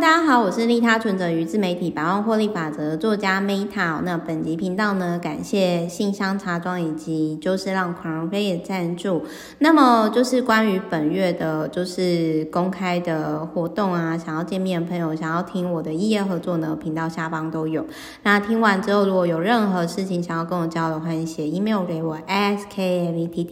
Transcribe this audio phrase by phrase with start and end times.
[0.00, 4.00] 大家好，我是利他存折与自媒体百万获利法则作家 Meta。
[4.00, 9.22] 那本集频道呢，感谢信箱茶庄以及就是让狂人飞也赞助。
[9.58, 17.84] 那么就是关于本月的，就是公开的活动啊，想要见面的朋友，想要听我的异业合作呢，频道下方都有。
[18.22, 23.50] 那听完之后，如果有任何事情想要跟我交流，欢迎写 email 给我 skmettlf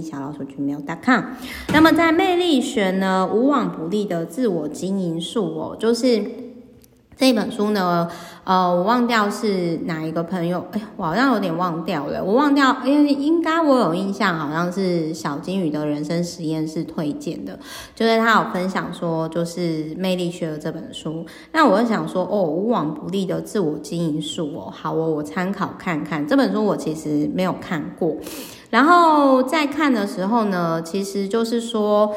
[0.00, 1.24] 小老鼠 gmail.com。
[1.72, 5.18] 那么在魅力学呢，无往不利的自我经营。
[5.39, 6.22] 因我，就是
[7.16, 8.08] 这本书呢，
[8.44, 17.58] 呃，我忘掉是哪一个朋友，哎，我好像有点忘掉了，我忘掉，因为应该我有印象，好像是小金鱼的人生实验室推荐的，
[17.94, 28.16] 就是他有分享说，就是魅力学的这本书，那我就想说，哦，无往不利的自我经营术哦，好哦，我参考看看这本书，我其实没有看过，
[28.70, 32.14] 然后在看的时候呢，其实就是说。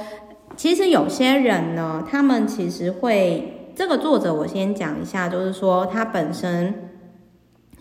[0.55, 6.89] 其实有些人呢，他们其实会，这个作者我先讲一下，就是说他本身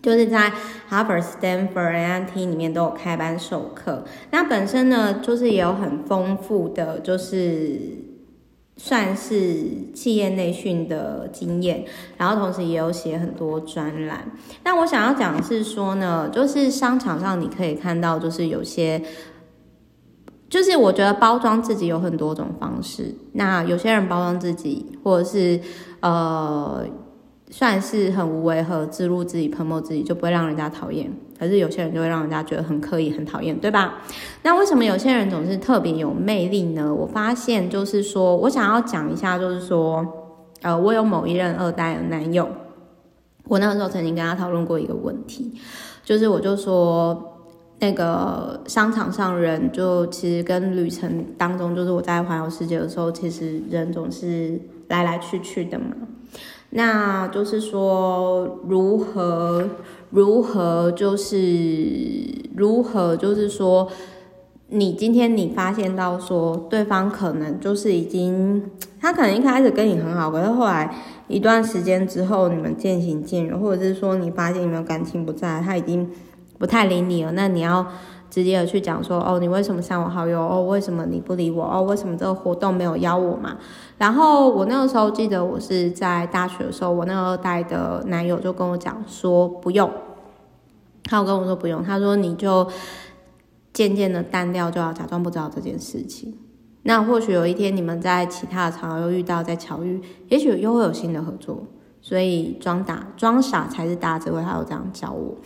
[0.01, 0.51] 就是在
[0.89, 4.05] 哈佛、Stanford、MIT 里面都有开班授课。
[4.31, 7.79] 那本身呢，就是也有很丰富的，就是
[8.77, 11.85] 算是企业内训的经验，
[12.17, 14.33] 然后同时也有写很多专栏。
[14.65, 19.03] 那我想要讲是说呢，就是商场上你可以看到，就是有些。
[20.53, 25.59] 就是我觉得包装自己有很多种方式，那有些人包装自己，或者是
[26.01, 26.85] 呃，
[27.51, 31.11] 算是很无违和，自录自己、喷墨自己，就不会让人家讨厌。
[31.39, 34.03] 可是有些人就会让人家觉得很刻意、很讨厌，对吧？
[34.43, 36.95] 那为什么有些人总是特别有魅力呢？
[36.95, 40.07] 我发现就是说，我想要讲一下，就是说，
[40.61, 42.47] 呃，我有某一任二代的男友，
[43.45, 45.59] 我那个时候曾经跟他讨论过一个问题，
[46.05, 47.31] 就是我就说。
[47.83, 55.87] 那个商场上人，就其实跟旅程当中，就是我在环游世界的时候，其实人总是来来去去的嘛。
[56.71, 59.69] 那就是说，如何
[60.11, 61.37] 如何，就是
[62.55, 63.89] 如何，就是说，
[64.69, 68.63] 你今天你发现到说，对方可能就是已经，
[69.01, 70.95] 他可能一开始跟你很好，可是后来
[71.27, 76.09] 一段时间之后，你们渐行渐远，或者是说你发现你们感情不在，他已经。
[76.63, 77.85] 不太理你了，那你要
[78.31, 80.41] 直接的去讲说，哦，你为什么删我好友？
[80.41, 81.65] 哦，为什么你不理我？
[81.65, 83.59] 哦，为什么这个活动没有邀我嘛？
[83.99, 89.91] 然后我那个时候记得我是在大学的时候，我那个二代的男友就跟我讲说不用，
[91.03, 92.71] 他有跟我说不用，他说你就
[93.73, 96.33] 渐渐的淡掉，就要假装不知道这件事情。
[96.85, 101.65] 那或许有一天你们在其他的场合又遇到，在巧遇，也许又会有新的合作。
[102.05, 105.37] 所以装打装傻才是大智慧，他有这样教我。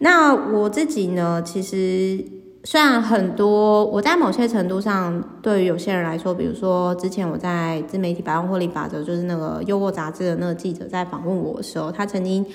[0.00, 1.42] 那我自己呢？
[1.42, 2.24] 其实
[2.62, 12.46] 虽然很多，我在某些程度上，对于有些人来说，比如说之前我在自媒体百万获利法则，就是那个优渥杂志的那个记者在访问我的时候，他曾经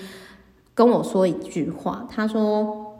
[0.73, 2.93] 跟我说一句话，他说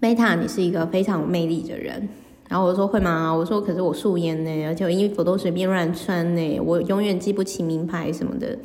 [0.00, 2.08] ：“Meta，你是一个非常有魅力的人。”
[2.48, 8.56] 然后我说：“会吗？”我说：“可是我素颜呢，而且我衣服都随便乱穿呢，我永远记不起名牌什么的。”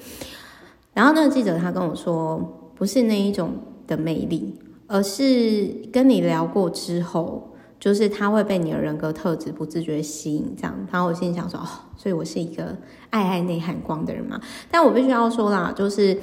[0.94, 2.64] 然后那个记者他跟我说。
[2.78, 3.54] 不是那一种
[3.88, 4.54] 的魅力，
[4.86, 10.76] 而是跟你聊过之后，就是他会被你的人格特质不自觉吸引，这样。
[10.92, 12.78] 然后我心里想说，哦，所以我是一个
[13.10, 14.40] 爱爱内涵光的人嘛。
[14.70, 16.18] 但我必须要说啦，就是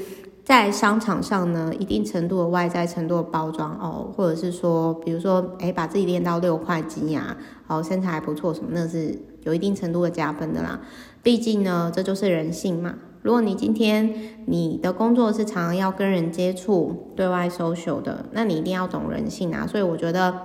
[0.45, 10.81] 在商场上呢，一定程度的外在程度的包装哦，或者是说，比如说，诶，把自己练到六块肌呀，哦，身材还不错什么，那是有一定程度的加分的啦。
[11.23, 12.95] 毕竟呢，这就是人性嘛。
[13.25, 14.13] 如果你今天
[14.45, 19.67] 你的工作是常常要跟人接触、对外 social 的，那你一定要懂人性啊。
[19.67, 20.43] 所以我觉得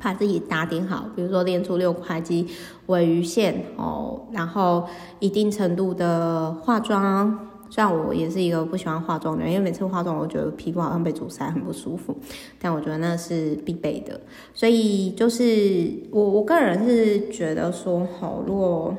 [0.00, 2.48] 把自己打点好，比如说练出六块肌、
[2.86, 4.86] 尾鱼线哦，然后
[5.18, 7.50] 一定程度的化妆。
[7.68, 12.16] 虽然我也是一个不喜欢化妆的人，因为每次化妆我觉得皮肤好像被阻塞，很不舒服。
[12.58, 14.18] 但我觉得那是必备的。
[14.54, 18.96] 所以就是我我个人是觉得说，好，如果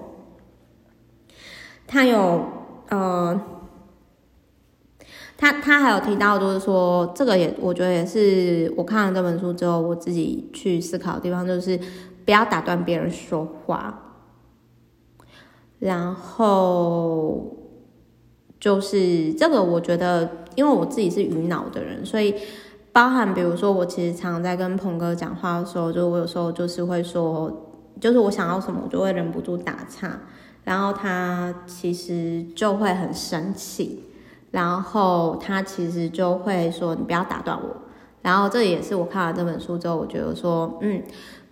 [1.88, 2.46] 他有。
[2.90, 3.40] 呃，
[5.38, 11.80] 他他还有提到，就是说这个也，我觉得也是我看了这本书之后，我自己去思考的地方，就是
[12.26, 14.04] 不要打断别人说话。
[15.80, 17.56] 然后
[18.60, 22.34] 就是这个，我觉得，因为我自己是鱼脑的人，所以
[22.92, 30.20] 包含比如说，我其实常在跟鹏哥讲话的时候，就我有时候就是会说，就是我想要什么，我就会忍不住打岔。
[30.68, 34.04] 然后他其实就会很生气，
[34.52, 37.74] 然后他其实就会说：“你不要打断我。”
[38.22, 41.02] 然后这也是我看完这本书之后，我觉得说，嗯，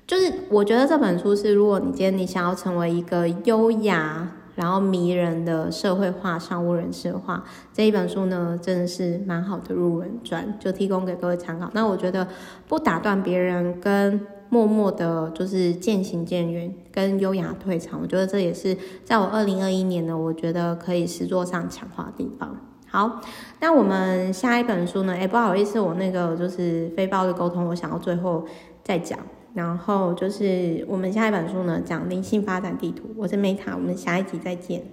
[0.06, 7.44] 就是我觉得这本书是，如果你今天你想要成为一个优雅，然后迷人的社会化商务人士的话，
[7.74, 11.70] 这一本书呢，真的是蛮好的入门传，就提供给各位参考。
[11.74, 12.28] 那我觉得
[12.68, 22.56] 不打断别人，跟默默的，就是渐行渐远，跟优雅退场，我觉得这也是在我二零二一年呢，我觉得可以实作上强化的地方。
[22.88, 23.20] 好，
[23.60, 25.14] 那我们下一本书呢？
[25.14, 28.46] 哎，不好意思，我那个就是非暴力沟通，我想要最后
[28.84, 29.20] 再讲。
[29.56, 33.10] 然后就是我们下一本书呢，讲灵性发展地图。
[33.16, 34.84] 我是美塔我们下一集再见。